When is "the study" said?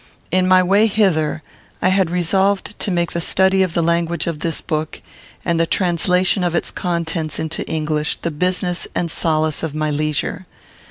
3.11-3.61